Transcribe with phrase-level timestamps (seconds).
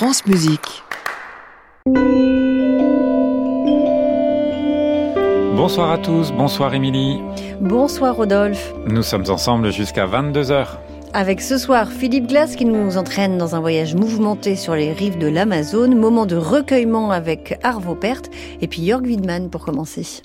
[0.00, 0.82] France Musique.
[5.54, 7.20] Bonsoir à tous, bonsoir Émilie.
[7.60, 8.72] Bonsoir Rodolphe.
[8.86, 10.68] Nous sommes ensemble jusqu'à 22h.
[11.12, 15.18] Avec ce soir Philippe Glass qui nous entraîne dans un voyage mouvementé sur les rives
[15.18, 18.30] de l'Amazone, moment de recueillement avec Arvo Pärt
[18.62, 20.22] et puis Jörg Widman pour commencer.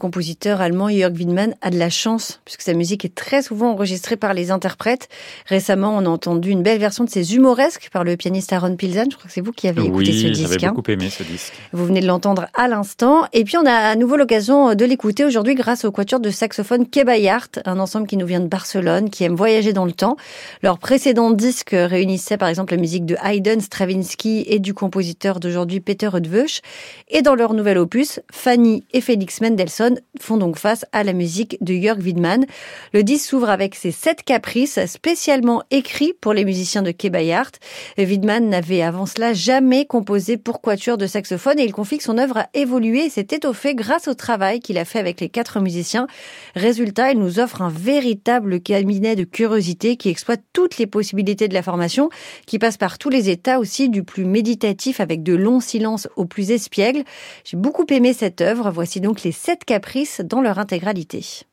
[0.00, 4.16] Compositeur allemand Jörg Widmann a de la chance puisque sa musique est très souvent enregistrée
[4.16, 5.08] par les interprètes.
[5.46, 9.04] Récemment, on a entendu une belle version de ses humoresques par le pianiste Aaron Pilzan.
[9.10, 10.50] Je crois que c'est vous qui avez écouté ce disque.
[10.50, 11.52] Oui, j'avais beaucoup aimé ce disque.
[11.72, 13.26] Vous venez de l'entendre à l'instant.
[13.32, 16.88] Et puis, on a à nouveau l'occasion de l'écouter aujourd'hui grâce au quatuor de saxophone
[16.88, 20.16] Kebayart, un ensemble qui nous vient de Barcelone, qui aime voyager dans le temps.
[20.62, 25.80] Leur précédent disque réunissait par exemple la musique de Haydn, Stravinsky et du compositeur d'aujourd'hui
[25.80, 26.62] Peter Rudveuch.
[27.08, 29.89] Et dans leur nouvel opus, Fanny et Félix Mendelssohn
[30.20, 32.46] font donc face à la musique de Jörg Widmann.
[32.92, 37.52] Le disque s'ouvre avec ses sept caprices spécialement écrits pour les musiciens de Kebayart.
[37.98, 42.18] Widmann n'avait avant cela jamais composé pour quatuor de saxophone et il confie que son
[42.18, 45.60] œuvre a évolué et s'est étoffée grâce au travail qu'il a fait avec les quatre
[45.60, 46.06] musiciens.
[46.54, 51.54] Résultat, il nous offre un véritable cabinet de curiosité qui exploite toutes les possibilités de
[51.54, 52.10] la formation,
[52.46, 56.24] qui passe par tous les états aussi, du plus méditatif avec de longs silences au
[56.24, 57.04] plus espiègle.
[57.44, 58.70] J'ai beaucoup aimé cette œuvre.
[58.70, 59.79] Voici donc les sept caprices
[60.22, 61.44] dans leur intégralité.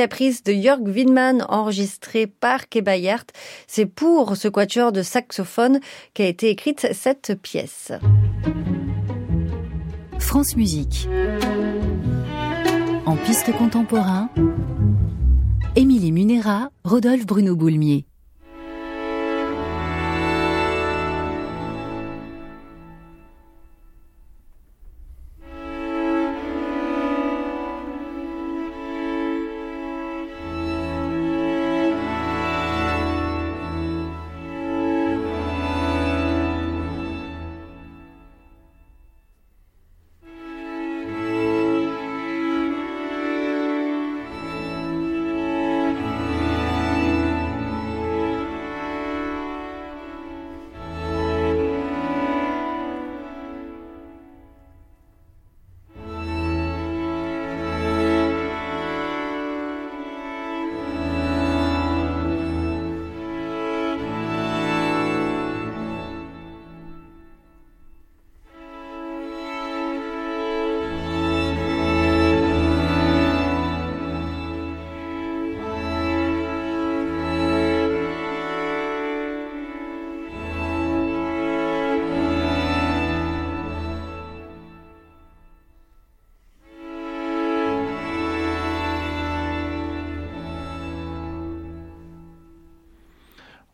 [0.00, 3.26] Caprices de Jörg Widmann enregistrés par Kebayart.
[3.66, 5.78] C'est pour ce quatuor de saxophone
[6.14, 7.92] qu'a été écrite cette pièce.
[10.18, 11.06] France Musique.
[13.04, 14.30] En piste contemporain,
[15.76, 18.06] Émilie Munera, Rodolphe Bruno Boulmier.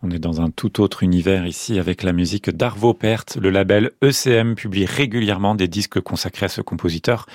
[0.06, 3.38] On est dans un tout autre univers ici avec la musique d'Arvo Pärt.
[3.40, 7.26] Le label ECM publie régulièrement des disques consacrés à ce compositeur.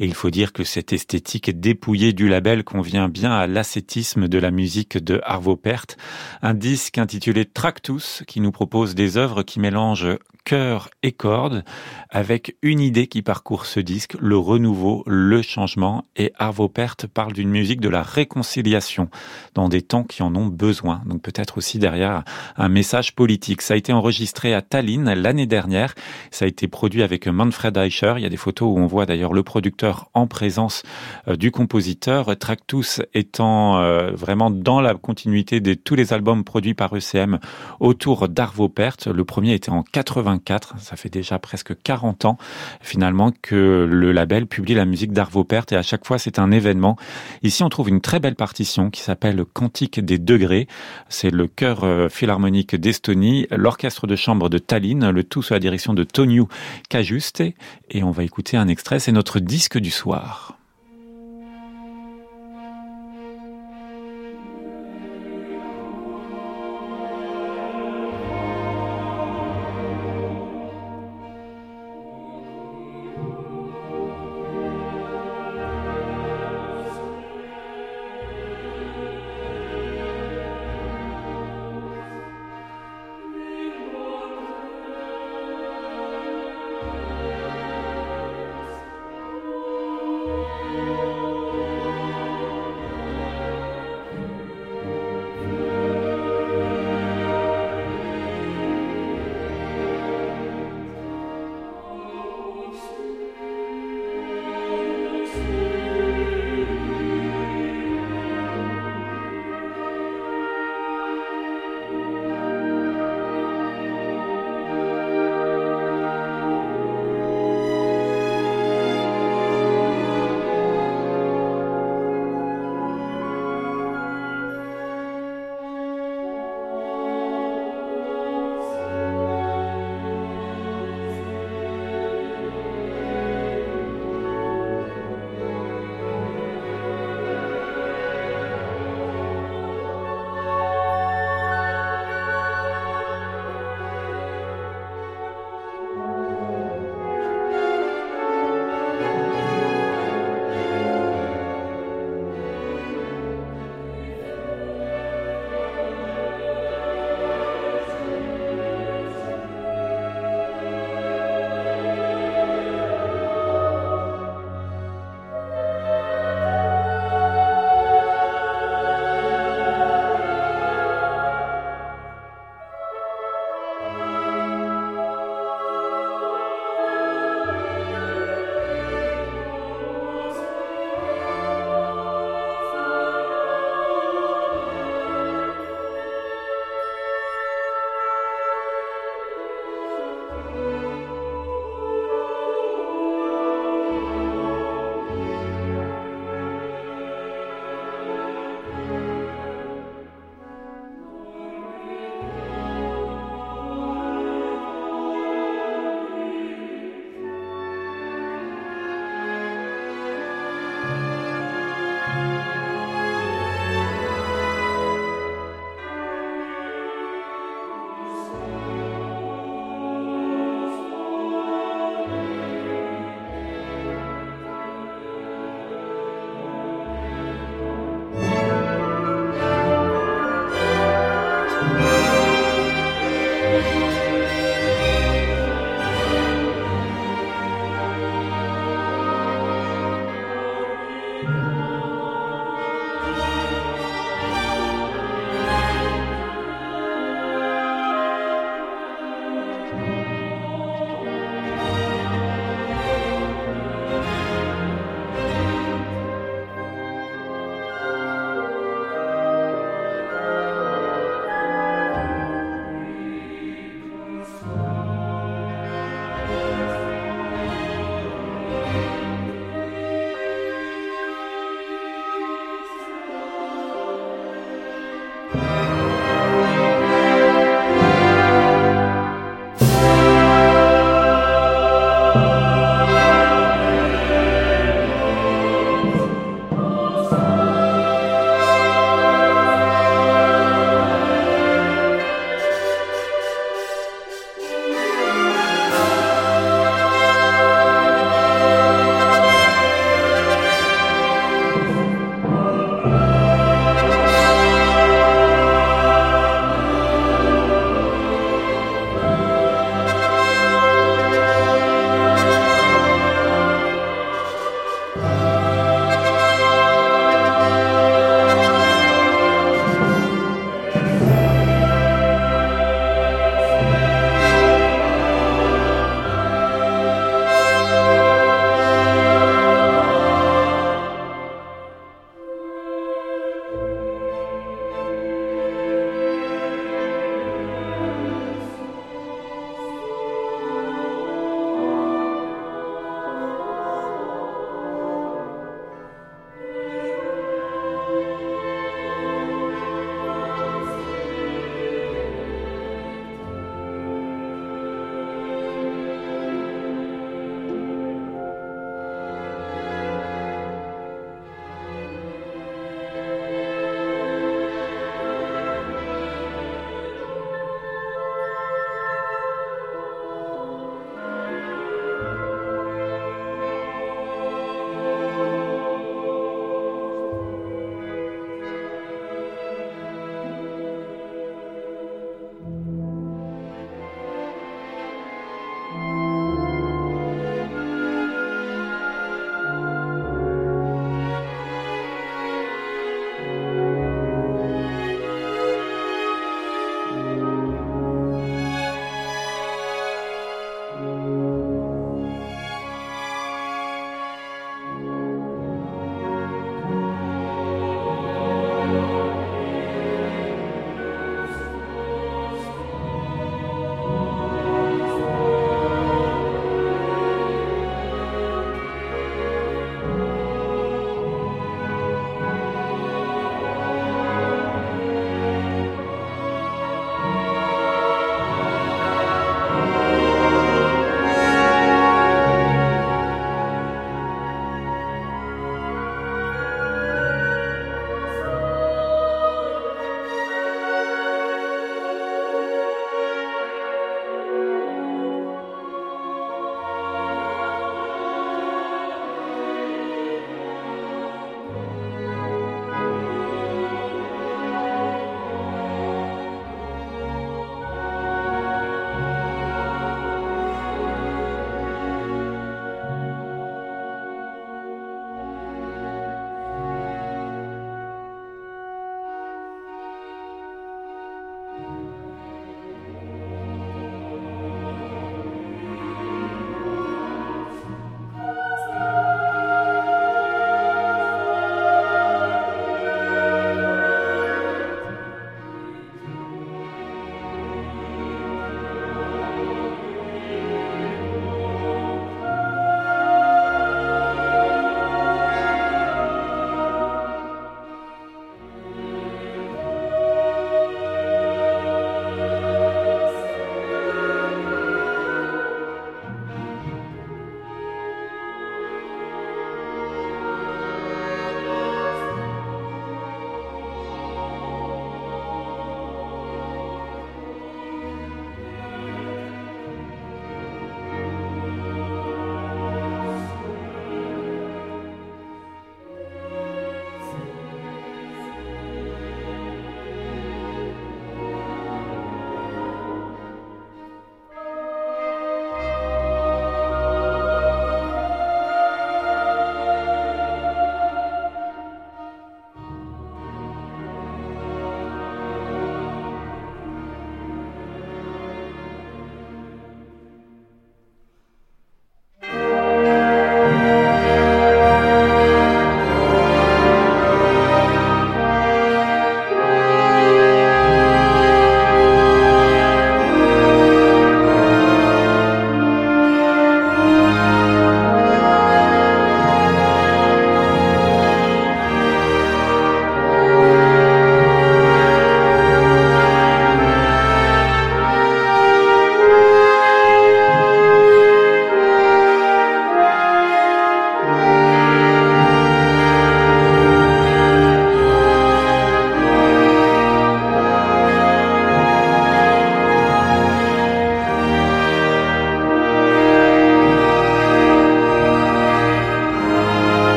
[0.00, 4.38] Et il faut dire que cette esthétique dépouillée du label convient bien à l'ascétisme de
[4.38, 5.96] la musique de Arvo Pärt.
[6.42, 11.62] Un disque intitulé Tractus qui nous propose des œuvres qui mélangent chœur et cordes
[12.08, 16.04] avec une idée qui parcourt ce disque, le renouveau, le changement.
[16.16, 19.10] Et Arvo Pärt parle d'une musique de la réconciliation
[19.54, 21.02] dans des temps qui en ont besoin.
[21.04, 22.07] Donc peut-être aussi derrière
[22.56, 23.62] un message politique.
[23.62, 25.94] Ça a été enregistré à Tallinn l'année dernière.
[26.30, 28.14] Ça a été produit avec Manfred Eicher.
[28.16, 30.82] Il y a des photos où on voit d'ailleurs le producteur en présence
[31.28, 32.36] euh, du compositeur.
[32.38, 37.38] Tractus étant euh, vraiment dans la continuité de tous les albums produits par ECM
[37.80, 39.06] autour d'Arvo Pärt.
[39.06, 40.38] Le premier était en 80
[40.78, 42.38] ça fait déjà presque 40 ans
[42.80, 46.50] finalement que le label publie la musique d'Arvo Pärt et à chaque fois c'est un
[46.50, 46.96] événement.
[47.42, 50.68] Ici on trouve une très belle partition qui s'appelle Cantique des degrés.
[51.08, 55.58] C'est le chœur euh, philharmonique d'Estonie, l'orchestre de chambre de Tallinn, le tout sous la
[55.58, 56.44] direction de Toniu
[56.88, 57.42] Kajuste
[57.90, 60.58] et on va écouter un extrait, c'est notre disque du soir.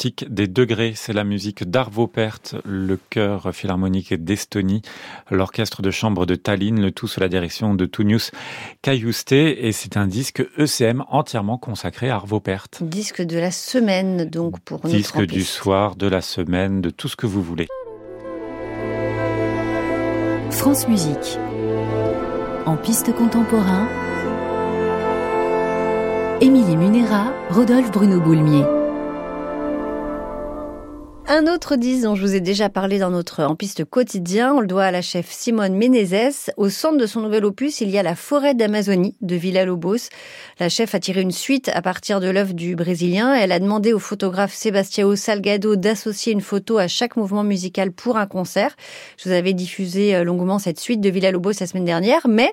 [0.00, 4.80] Cantique des degrés, c'est la musique d'Arvo Pärt, le chœur philharmonique d'Estonie,
[5.30, 8.30] l'orchestre de chambre de Tallinn, le tout sous la direction de Tunius
[8.80, 12.78] Kayuste, et c'est un disque ECM entièrement consacré à Arvo Pärt.
[12.80, 14.90] Disque de la semaine, donc, pour nous.
[14.90, 17.66] Disque du soir, de la semaine, de tout ce que vous voulez.
[20.50, 21.38] France Musique.
[22.64, 23.86] En piste contemporain,
[26.40, 28.79] Émilie Munera, Rodolphe Bruno Boulmier.
[31.40, 34.60] Un autre disque dont je vous ai déjà parlé dans notre En piste quotidien, on
[34.60, 36.50] le doit à la chef Simone Menezes.
[36.58, 40.10] Au centre de son nouvel opus, il y a la forêt d'Amazonie de Villa-Lobos.
[40.58, 43.32] La chef a tiré une suite à partir de l'œuvre du Brésilien.
[43.32, 48.18] Elle a demandé au photographe Sebastião Salgado d'associer une photo à chaque mouvement musical pour
[48.18, 48.76] un concert.
[49.16, 52.52] Je vous avais diffusé euh, longuement cette suite de Villa-Lobos la semaine dernière, mais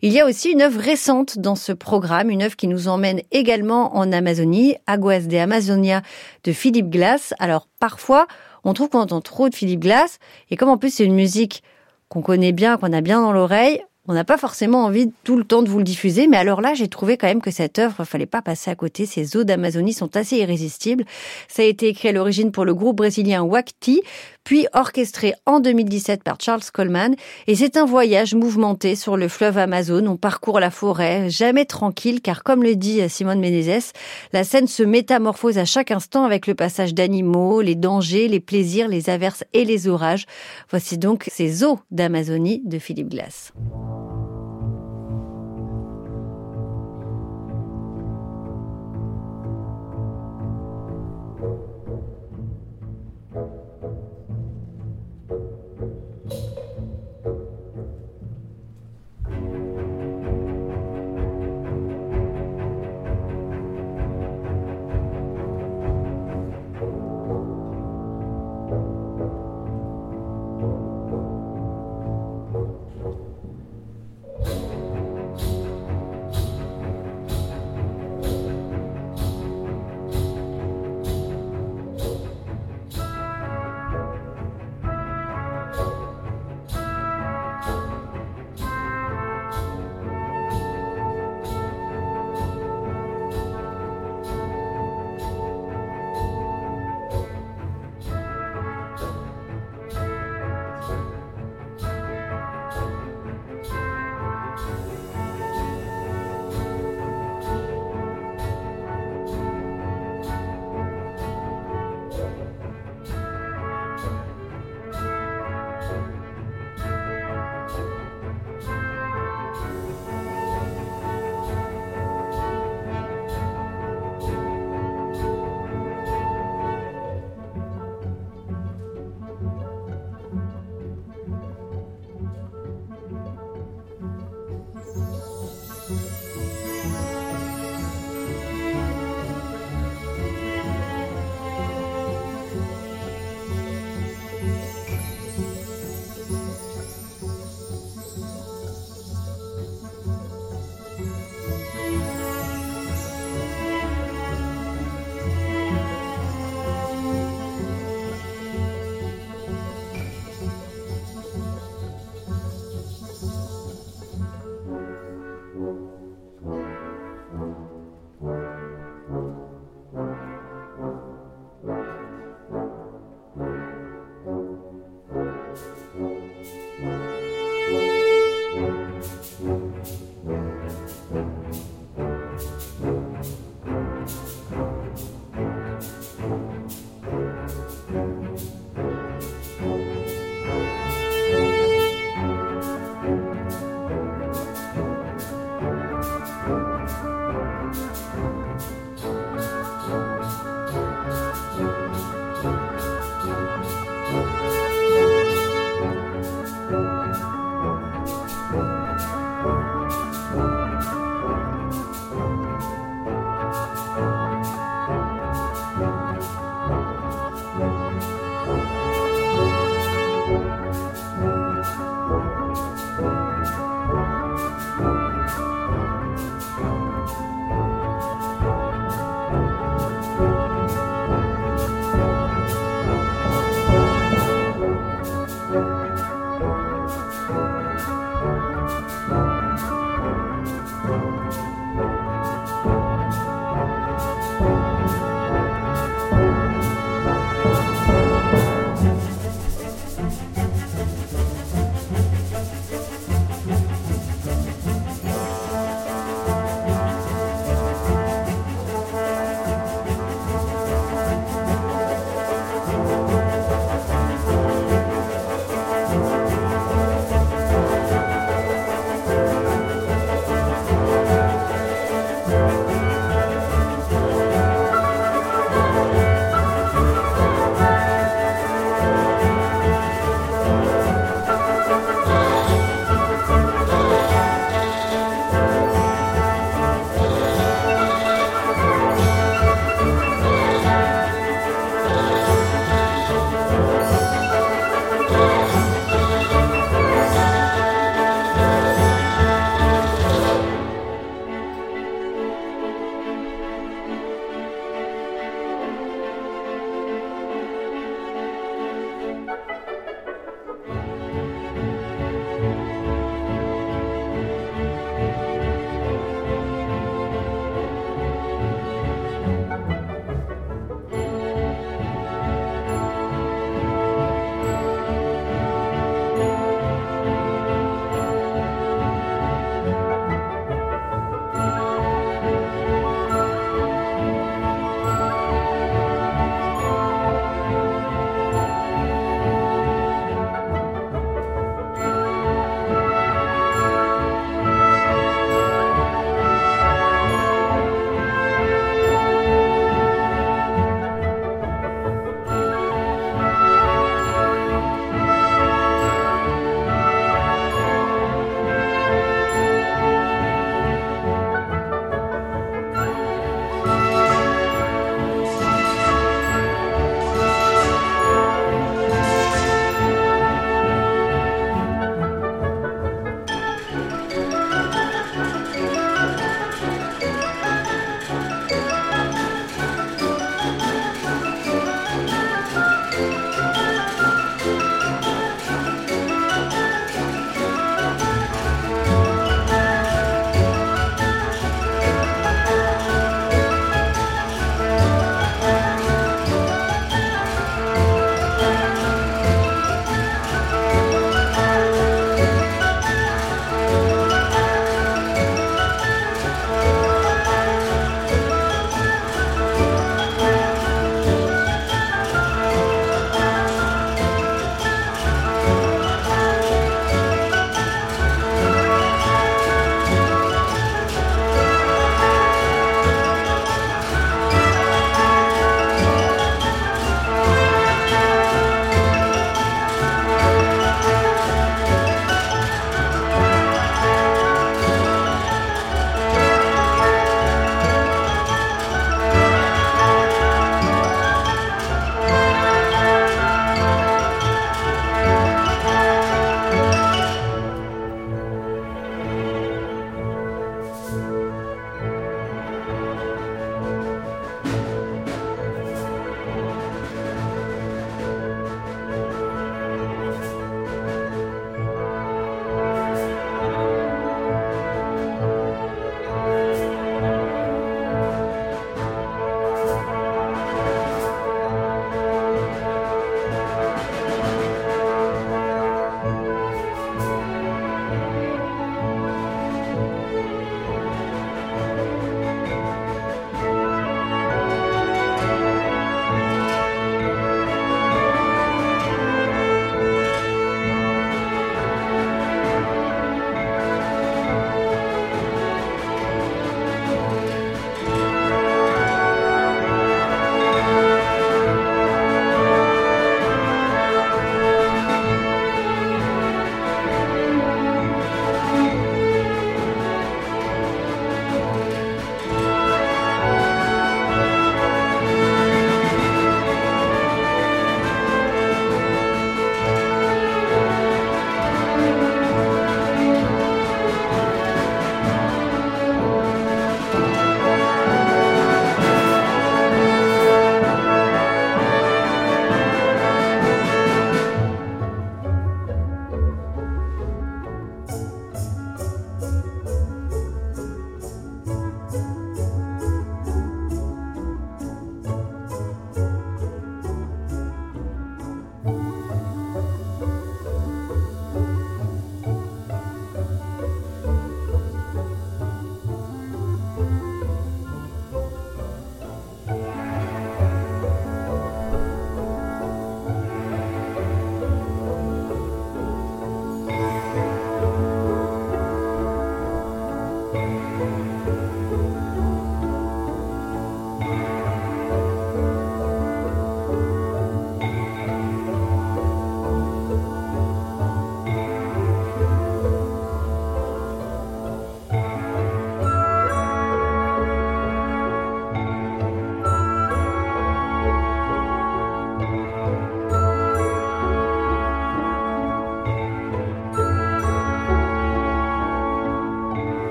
[0.00, 3.20] il y a aussi une œuvre récente dans ce programme, une œuvre qui nous emmène
[3.32, 6.02] également en Amazonie, Aguas de Amazonia
[6.44, 7.34] de Philippe Glass.
[7.40, 8.26] Alors parfois,
[8.64, 10.18] on trouve qu'on entend trop de Philippe Glass,
[10.50, 11.62] et comme en plus c'est une musique
[12.08, 15.44] qu'on connaît bien, qu'on a bien dans l'oreille, on n'a pas forcément envie tout le
[15.44, 18.04] temps de vous le diffuser, mais alors là, j'ai trouvé quand même que cette œuvre,
[18.04, 19.04] fallait pas passer à côté.
[19.04, 21.04] Ces eaux d'Amazonie sont assez irrésistibles.
[21.46, 24.00] Ça a été écrit à l'origine pour le groupe brésilien Wakti,
[24.48, 27.14] puis orchestré en 2017 par Charles Coleman.
[27.48, 30.06] Et c'est un voyage mouvementé sur le fleuve Amazon.
[30.06, 33.92] On parcourt la forêt, jamais tranquille, car comme le dit Simone Menezes,
[34.32, 38.88] la scène se métamorphose à chaque instant avec le passage d'animaux, les dangers, les plaisirs,
[38.88, 40.24] les averses et les orages.
[40.70, 43.52] Voici donc ces eaux d'Amazonie de Philippe Glass.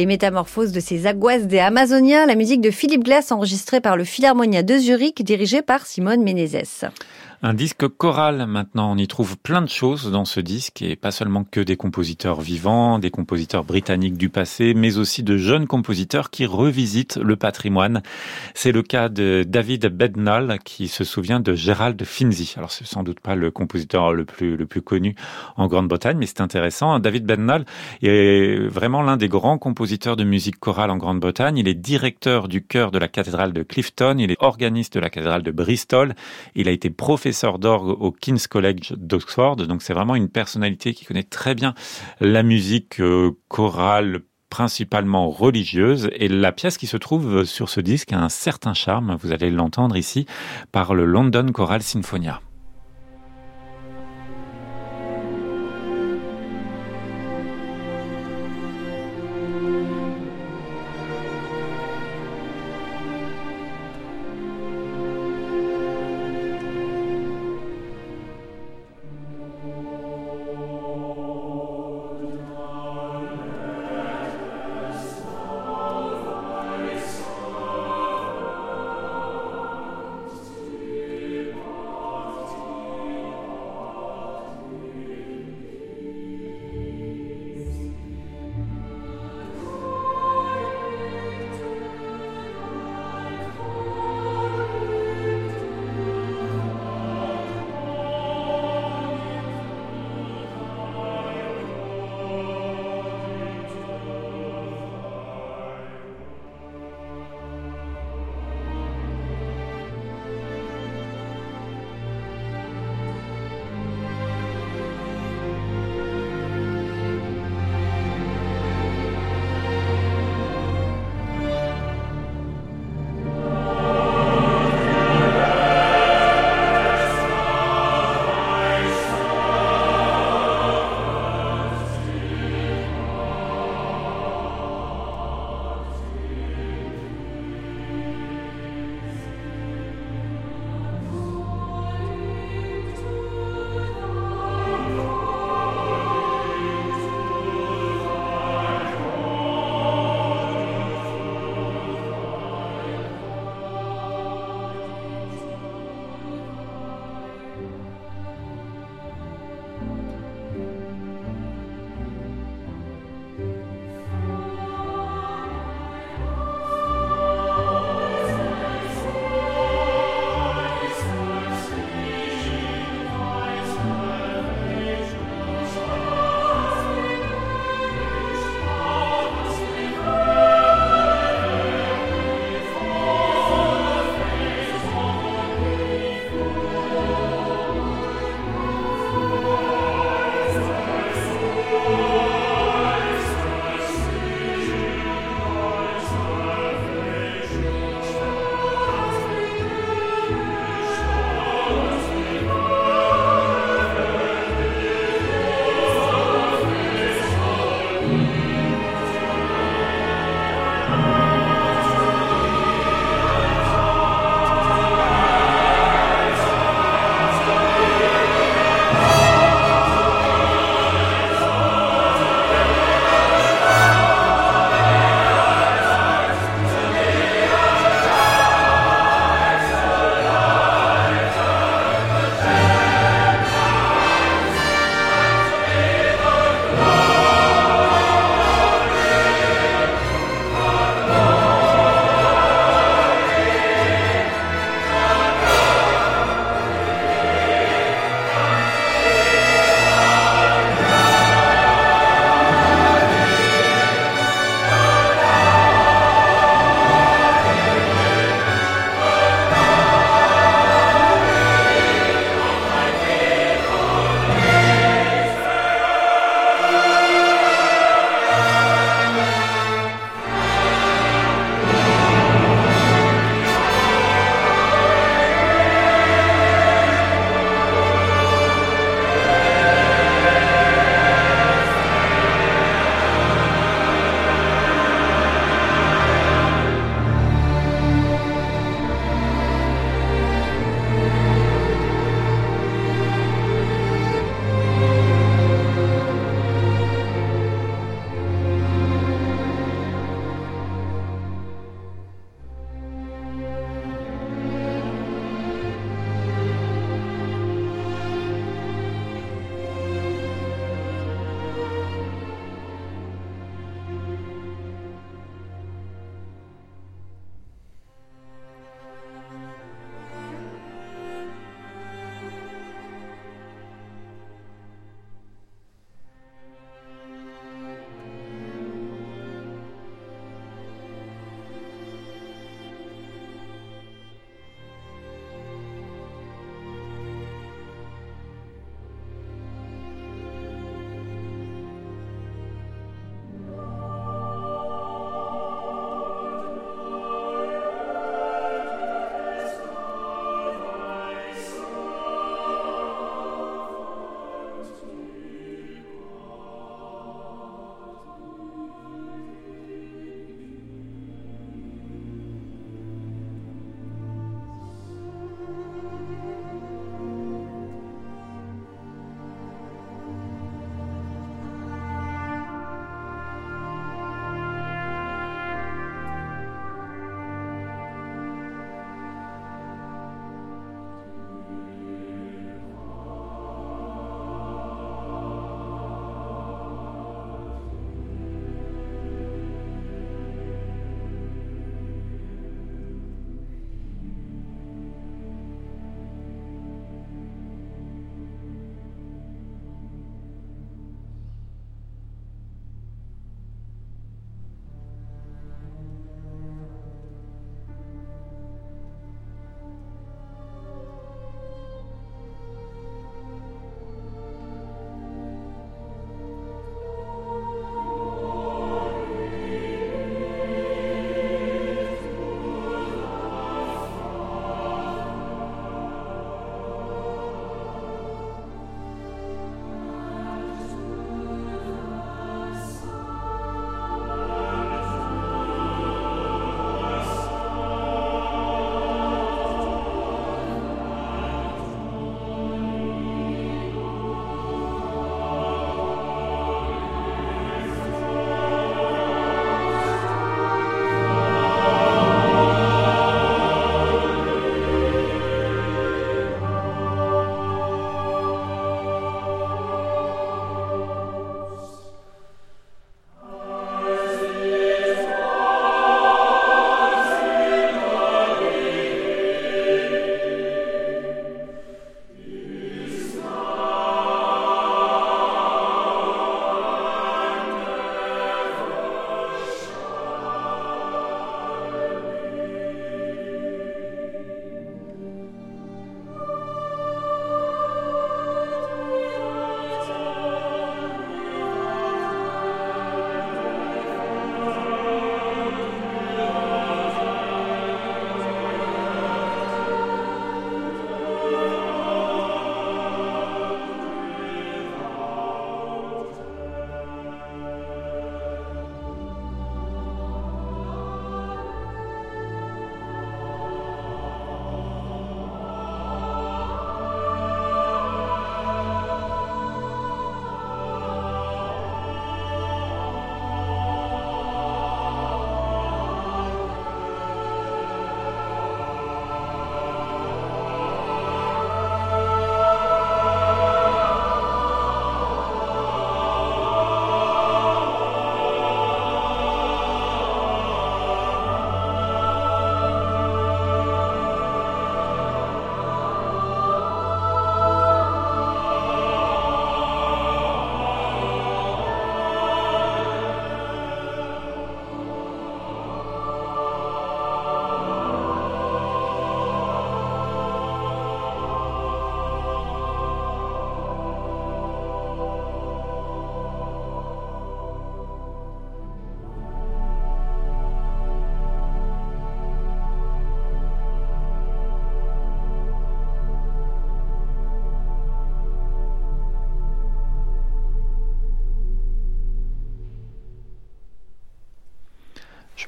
[0.00, 4.04] Les métamorphoses de ces aguas des Amazonia, la musique de Philippe Glass enregistrée par le
[4.04, 6.86] Philharmonia de Zurich dirigé par Simone Menezes.
[7.42, 11.10] Un disque choral maintenant, on y trouve plein de choses dans ce disque et pas
[11.10, 16.28] seulement que des compositeurs vivants, des compositeurs britanniques du passé, mais aussi de jeunes compositeurs
[16.28, 18.02] qui revisitent le patrimoine.
[18.52, 22.52] C'est le cas de David Bednall qui se souvient de Gérald Finzi.
[22.58, 25.14] Alors c'est sans doute pas le compositeur le plus le plus connu
[25.56, 26.98] en Grande-Bretagne, mais c'est intéressant.
[26.98, 27.64] David Bednall
[28.02, 31.56] est vraiment l'un des grands compositeurs de musique chorale en Grande-Bretagne.
[31.56, 35.08] Il est directeur du chœur de la cathédrale de Clifton, il est organiste de la
[35.08, 36.14] cathédrale de Bristol,
[36.54, 39.54] il a été professeur professeur d'orgue au King's College d'Oxford.
[39.54, 41.74] Donc c'est vraiment une personnalité qui connaît très bien
[42.18, 48.12] la musique euh, chorale principalement religieuse et la pièce qui se trouve sur ce disque
[48.12, 50.26] a un certain charme, vous allez l'entendre ici,
[50.72, 52.40] par le London Choral Sinfonia.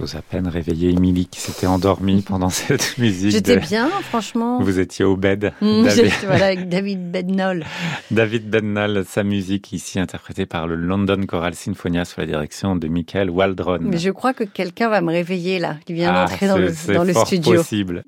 [0.02, 3.30] J'ose à peine réveiller Émilie qui s'était endormie pendant cette musique.
[3.30, 4.60] J'étais bien, franchement.
[4.60, 5.52] Vous étiez au bed.
[5.60, 5.86] Mmh,
[6.26, 7.64] voilà, avec David Bednall.
[8.10, 12.88] David Bednall, sa musique ici interprétée par le London Choral Sinfonia sous la direction de
[12.88, 13.78] Michael Waldron.
[13.80, 16.72] Mais je crois que quelqu'un va me réveiller là, qui vient ah, d'entrer dans le,
[16.92, 17.52] dans le studio.
[17.52, 18.02] C'est possible.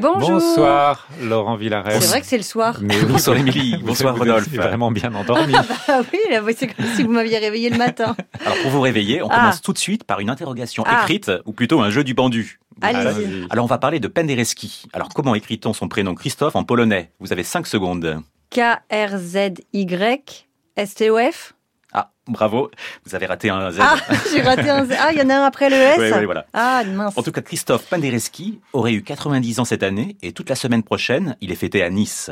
[0.00, 0.30] Bonjour.
[0.30, 2.00] Bonsoir, Laurent Villarès.
[2.00, 2.78] C'est vrai que c'est le soir.
[2.80, 4.48] Mais bonsoir Émilie, bonsoir Rodolphe.
[4.48, 5.52] Vous vraiment bien endormi.
[5.54, 6.00] Ah bah
[6.42, 8.16] oui, c'est comme si vous m'aviez réveillé le matin.
[8.44, 9.36] Alors pour vous réveiller, on ah.
[9.36, 11.00] commence tout de suite par une interrogation ah.
[11.02, 12.60] écrite, ou plutôt un jeu du pendu.
[12.80, 13.46] Allez-y.
[13.50, 14.84] Alors on va parler de Penderecki.
[14.92, 17.10] Alors comment écrit-on son prénom Christophe en polonais?
[17.20, 18.22] Vous avez 5 secondes.
[18.50, 21.54] K-R-Z-Y S-T-O-F
[21.92, 22.70] ah, bravo.
[23.04, 23.78] Vous avez raté un Z.
[23.80, 23.96] Ah,
[24.32, 24.92] j'ai raté un Z.
[24.96, 25.98] Ah, il y en a un après le S.
[25.98, 26.46] Oui, oui, voilà.
[26.52, 27.18] Ah, mince.
[27.18, 30.84] En tout cas, Christophe Penderecki aurait eu 90 ans cette année et toute la semaine
[30.84, 32.30] prochaine, il est fêté à Nice.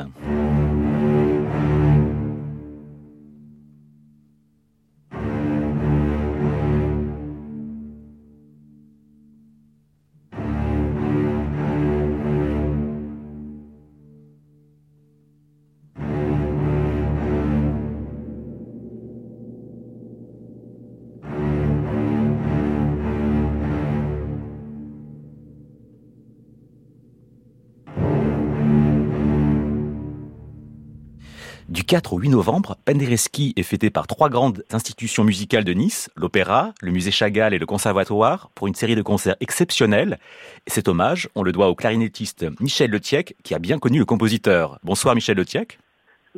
[31.89, 36.71] 4 au 8 novembre, Penderecki est fêté par trois grandes institutions musicales de Nice, l'Opéra,
[36.81, 40.19] le Musée Chagall et le Conservatoire, pour une série de concerts exceptionnels.
[40.67, 44.05] Et cet hommage, on le doit au clarinettiste Michel Letiec, qui a bien connu le
[44.05, 44.77] compositeur.
[44.83, 45.79] Bonsoir Michel Letiec.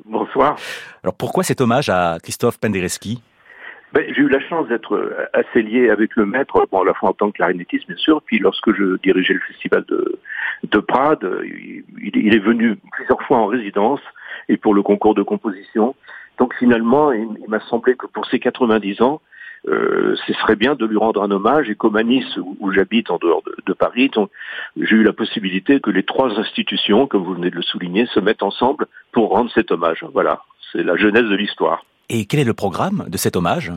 [0.05, 0.55] Bonsoir.
[1.03, 3.21] Alors pourquoi cet hommage à Christophe Penderecki?
[3.93, 7.09] Ben, J'ai eu la chance d'être assez lié avec le maître, bon, à la fois
[7.09, 10.19] en tant que clarinettiste bien sûr, puis lorsque je dirigeais le festival de,
[10.63, 14.01] de Prades, il, il est venu plusieurs fois en résidence
[14.49, 15.95] et pour le concours de composition.
[16.37, 19.21] Donc finalement, il, m'a semblé que pour ses 90 ans,
[19.67, 21.69] euh, ce serait bien de lui rendre un hommage.
[21.69, 24.09] Et comme à Nice, où, j'habite en dehors de, Paris,
[24.75, 28.19] j'ai eu la possibilité que les trois institutions, comme vous venez de le souligner, se
[28.19, 30.03] mettent ensemble pour rendre cet hommage.
[30.13, 31.85] Voilà, c'est la genèse de l'histoire.
[32.13, 33.71] Et quel est le programme de cet hommage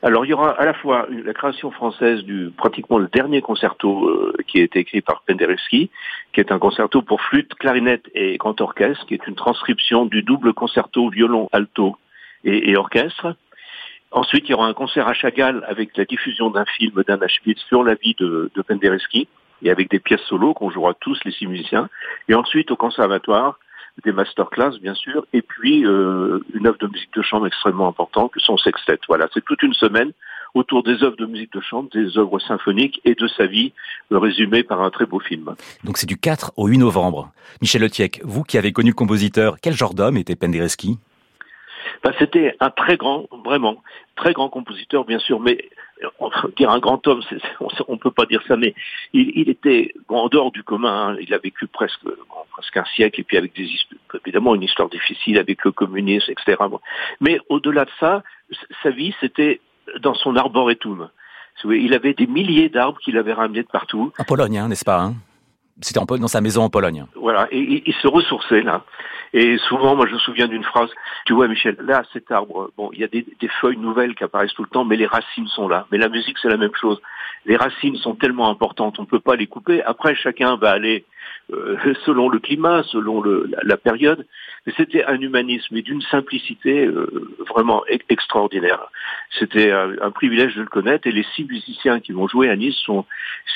[0.00, 4.06] alors il y aura à la fois la création française du pratiquement le dernier concerto
[4.06, 5.90] euh, qui a été écrit par Penderecki,
[6.32, 10.22] qui est un concerto pour flûte, clarinette et grand orchestre, qui est une transcription du
[10.22, 11.96] double concerto violon, alto
[12.44, 13.34] et, orchestre.
[14.12, 17.58] Ensuite, il y aura un concert à Chagall avec la diffusion d'un film d'Anna Spitz
[17.66, 19.26] sur la vie de, de Penderecki
[19.62, 21.88] et avec des pièces solo qu'on jouera tous les six musiciens.
[22.28, 23.58] Et ensuite, au conservatoire,
[24.04, 28.32] des masterclass bien sûr, et puis euh, une œuvre de musique de chambre extrêmement importante,
[28.32, 28.98] que son sextet.
[29.08, 30.12] Voilà, c'est toute une semaine
[30.54, 33.72] autour des œuvres de musique de chambre, des œuvres symphoniques et de sa vie,
[34.10, 35.54] résumée par un très beau film.
[35.84, 37.30] Donc c'est du 4 au 8 novembre.
[37.60, 40.98] Michel Letiec, vous qui avez connu le compositeur, quel genre d'homme était Penderecki?
[42.02, 43.82] Ben, C'était un très grand, vraiment,
[44.16, 45.68] très grand compositeur bien sûr, mais
[46.20, 47.22] on dire un grand homme,
[47.88, 48.74] on ne peut pas dire ça, mais
[49.12, 51.10] il, était en dehors du commun.
[51.10, 51.16] Hein.
[51.20, 52.00] il a vécu presque,
[52.50, 53.68] presque un siècle, et puis avec des,
[54.24, 56.56] évidemment une histoire difficile avec le communisme, etc.
[57.20, 58.22] Mais au-delà de ça,
[58.82, 59.60] sa vie, c'était
[60.00, 61.08] dans son arboretum.
[61.64, 64.12] Il avait des milliers d'arbres qu'il avait ramenés de partout.
[64.18, 65.14] En Pologne, hein, n'est-ce pas hein?
[65.80, 67.06] C'était dans sa maison en Pologne.
[67.14, 68.84] Voilà, et il se ressourçait là.
[69.32, 70.88] Et souvent, moi, je me souviens d'une phrase.
[71.26, 74.24] Tu vois, Michel, là, cet arbre, bon, il y a des, des, feuilles nouvelles qui
[74.24, 75.86] apparaissent tout le temps, mais les racines sont là.
[75.92, 77.00] Mais la musique, c'est la même chose.
[77.44, 79.82] Les racines sont tellement importantes, on ne peut pas les couper.
[79.82, 81.04] Après, chacun va aller
[81.52, 84.26] euh, selon le climat, selon le, la, période.
[84.66, 87.06] Mais c'était un humanisme et d'une simplicité euh,
[87.48, 88.90] vraiment extraordinaire.
[89.38, 91.06] C'était un, privilège de le connaître.
[91.06, 93.04] Et les six musiciens qui vont jouer à Nice sont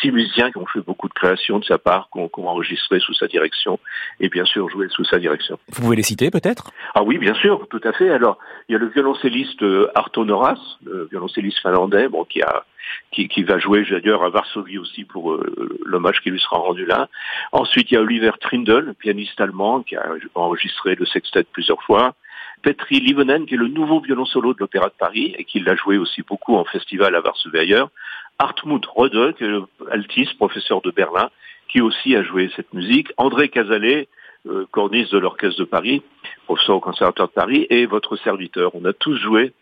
[0.00, 3.14] six musiciens qui ont fait beaucoup de créations de sa part, qui ont, enregistré sous
[3.14, 3.78] sa direction
[4.20, 5.58] et bien sûr joué sous sa direction.
[5.72, 6.72] Vous pouvez les citer peut-être?
[6.94, 8.10] Ah oui, bien sûr, tout à fait.
[8.10, 8.38] Alors,
[8.68, 12.64] il y a le violoncelliste euh, Arto Noras, le violoncelliste finlandais, bon, qui a
[13.10, 16.84] qui, qui va jouer d'ailleurs à Varsovie aussi pour euh, l'hommage qui lui sera rendu
[16.84, 17.08] là.
[17.52, 20.04] Ensuite, il y a Oliver Trindle, pianiste allemand, qui a
[20.34, 22.14] enregistré le sextet plusieurs fois.
[22.62, 25.74] Petri Livonen, qui est le nouveau violon solo de l'Opéra de Paris et qui l'a
[25.74, 27.90] joué aussi beaucoup en festival à Varsovie ailleurs.
[28.38, 31.28] Hartmut Rode, qui est le altiste, professeur de Berlin,
[31.68, 33.08] qui aussi a joué cette musique.
[33.16, 34.08] André Casalet,
[34.48, 36.02] euh, corniste de l'Orchestre de Paris,
[36.44, 38.74] professeur au Conservatoire de Paris, et votre serviteur.
[38.74, 39.52] On a tous joué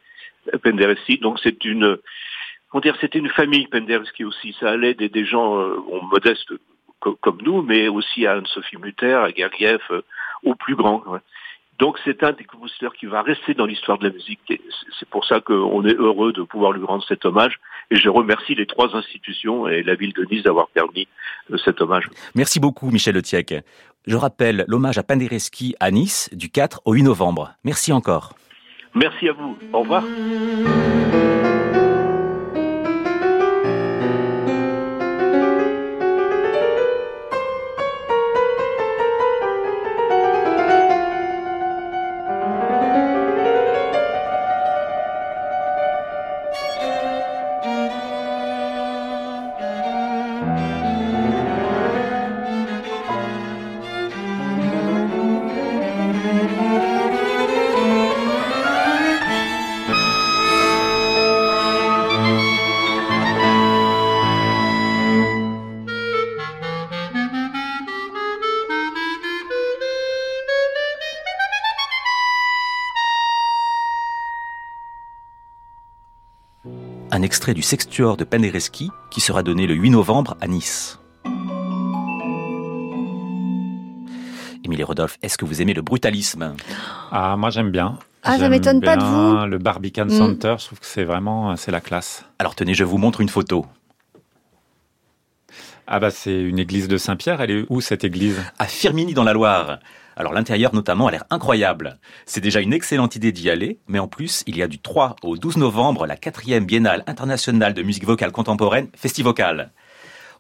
[0.63, 1.99] Penderecki, donc c'est une
[2.73, 4.57] on dire c'était une famille Penderecki aussi.
[4.61, 5.77] Ça allait des, des gens euh,
[6.11, 6.53] modestes
[7.21, 10.03] comme nous, mais aussi à Anne-Sophie Mutter, à Gergiev, euh,
[10.45, 11.03] au plus grand.
[11.79, 14.41] Donc c'est un des compositeurs qui va rester dans l'histoire de la musique.
[14.99, 17.59] C'est pour ça qu'on est heureux de pouvoir lui rendre cet hommage.
[17.91, 21.09] Et je remercie les trois institutions et la ville de Nice d'avoir permis
[21.51, 22.09] euh, cet hommage.
[22.35, 23.55] Merci beaucoup Michel Letiec.
[24.07, 27.53] Je rappelle l'hommage à Penderecki à Nice du 4 au 8 novembre.
[27.65, 28.35] Merci encore.
[28.95, 29.57] Merci à vous.
[29.73, 30.05] Au revoir.
[77.51, 80.99] Extrait du Sextuor de Penderecki qui sera donné le 8 novembre à Nice.
[84.65, 86.55] Émilie Rodolphe, est-ce que vous aimez le brutalisme?
[87.11, 87.99] Ah, moi j'aime bien.
[88.23, 89.47] Ah, ça m'étonne pas de vous.
[89.47, 90.11] Le Barbican Mm.
[90.11, 92.25] Center, je trouve que c'est vraiment, c'est la classe.
[92.39, 93.67] Alors tenez, je vous montre une photo.
[95.93, 98.37] Ah bah c'est une église de Saint-Pierre, elle est où cette église?
[98.61, 99.81] À Firminy dans la Loire.
[100.15, 101.99] Alors l'intérieur notamment a l'air incroyable.
[102.27, 105.17] C'est déjà une excellente idée d'y aller, mais en plus, il y a du 3
[105.25, 109.73] au 12 novembre la quatrième biennale internationale de musique vocale contemporaine Festivocal.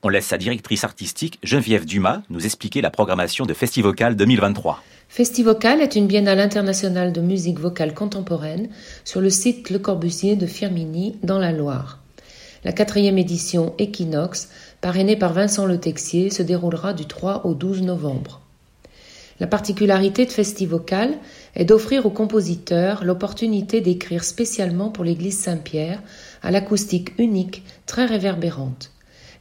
[0.04, 4.80] On laisse sa directrice artistique, Geneviève Dumas, nous expliquer la programmation de Festivocal 2023.
[5.08, 8.68] Festivocal est une biennale internationale de musique vocale contemporaine
[9.04, 11.98] sur le site Le Corbusier de Firminy, dans la Loire.
[12.62, 17.82] La quatrième édition Equinox, parrainée par Vincent Le Texier, se déroulera du 3 au 12
[17.82, 18.40] novembre.
[19.40, 21.16] La particularité de Festivocal
[21.54, 26.02] est d'offrir aux compositeurs l'opportunité d'écrire spécialement pour l'église Saint-Pierre,
[26.42, 28.92] à l'acoustique unique, très réverbérante.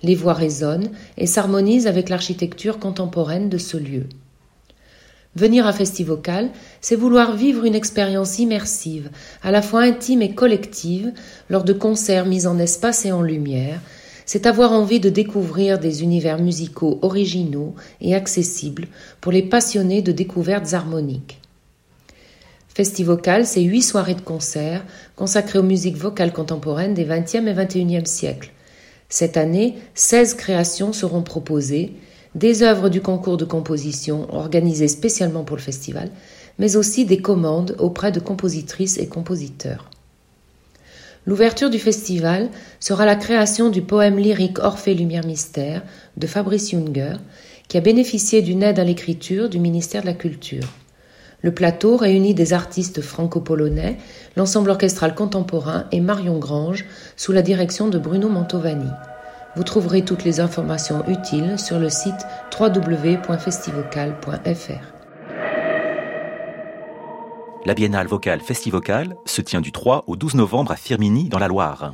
[0.02, 4.06] Les voix résonnent et s'harmonisent avec l'architecture contemporaine de ce lieu.
[5.36, 6.50] Venir à Festivocal,
[6.82, 9.12] c'est vouloir vivre une expérience immersive,
[9.44, 11.12] à la fois intime et collective,
[11.50, 13.82] lors de concerts mis en espace et en lumière.
[14.32, 18.86] C'est avoir envie de découvrir des univers musicaux originaux et accessibles
[19.22, 21.42] pour les passionnés de découvertes harmoniques.
[22.68, 28.06] Festivocal, c'est huit soirées de concerts consacrées aux musiques vocales contemporaines des XXe et XXIe
[28.06, 28.52] siècles.
[29.10, 31.94] Cette année, 16 créations seront proposées,
[32.36, 36.12] des œuvres du concours de composition organisé spécialement pour le festival,
[36.60, 39.90] mais aussi des commandes auprès de compositrices et compositeurs.
[41.26, 42.50] L'ouverture du festival
[42.80, 45.84] sera la création du poème lyrique Orphée Lumière Mystère
[46.18, 47.16] de Fabrice Junger,
[47.68, 50.64] qui a bénéficié d'une aide à l'écriture du ministère de la Culture.
[51.42, 53.98] Le plateau réunit des artistes franco-polonais,
[54.36, 56.84] l'ensemble orchestral contemporain et Marion Grange
[57.16, 58.92] sous la direction de Bruno Mantovani.
[59.56, 62.28] Vous trouverez toutes les informations utiles sur le site
[62.60, 64.99] www.festivocal.fr.
[67.66, 71.50] La biennale vocale Festivocal se tient du 3 au 12 novembre à Firminy dans la
[71.50, 71.92] Loire.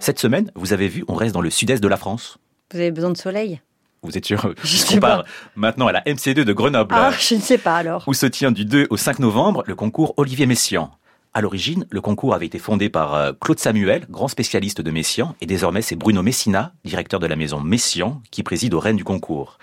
[0.00, 2.38] Cette semaine, vous avez vu, on reste dans le sud-est de la France.
[2.72, 3.60] Vous avez besoin de soleil?
[4.02, 4.54] Vous êtes sûr?
[4.64, 5.24] Je sais compare
[5.54, 6.94] maintenant à la MC2 de Grenoble.
[6.96, 8.04] Ah, je ne sais pas alors.
[8.06, 10.90] où se tient du 2 au 5 novembre le concours Olivier Messiaen.
[11.34, 15.34] À l'origine, le concours avait été fondé par euh, Claude Samuel, grand spécialiste de Messiaen,
[15.42, 19.04] et désormais c'est Bruno Messina, directeur de la maison Messiaen, qui préside aux rênes du
[19.04, 19.58] concours.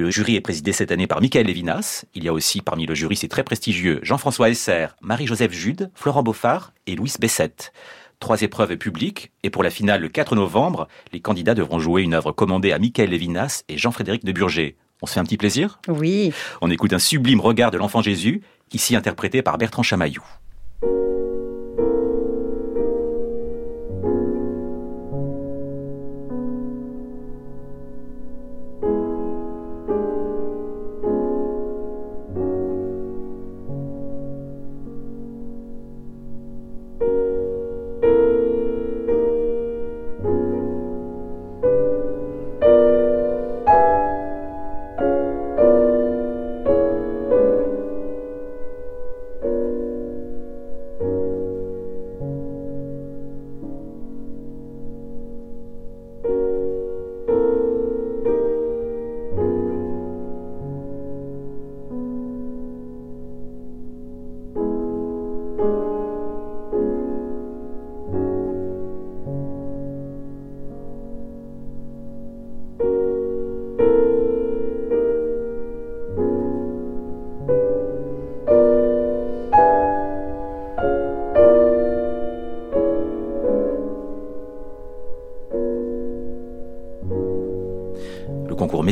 [0.00, 2.06] Le jury est présidé cette année par Michael Levinas.
[2.14, 6.22] Il y a aussi parmi le jury, c'est très prestigieux, Jean-François Esser, Marie-Joseph Jude, Florent
[6.22, 7.74] Beaufard et Louis Bessette.
[8.18, 12.14] Trois épreuves publiques, et pour la finale le 4 novembre, les candidats devront jouer une
[12.14, 14.78] œuvre commandée à Michael Levinas et Jean-Frédéric de Burger.
[15.02, 15.80] On se fait un petit plaisir?
[15.86, 16.32] Oui.
[16.62, 18.40] on écoute un sublime regard de l'enfant Jésus,
[18.72, 20.22] ici interprété par Bertrand Chamaillou.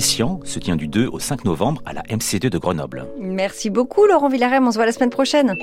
[0.00, 3.06] Se tient du 2 au 5 novembre à la MC2 de Grenoble.
[3.18, 5.54] Merci beaucoup Laurent Villarem, on se voit la semaine prochaine.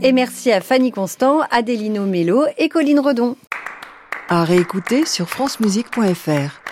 [0.00, 3.36] Et merci à Fanny Constant, Adélino Mello et Colline Redon.
[4.28, 6.63] À réécouter sur francemusique.fr.